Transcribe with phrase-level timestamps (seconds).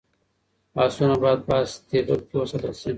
[0.85, 2.89] اسونه باید په اصطبل کي وساتل شي.